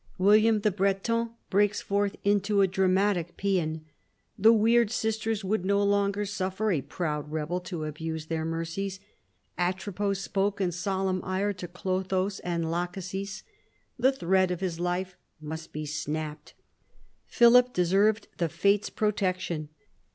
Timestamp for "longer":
5.83-6.25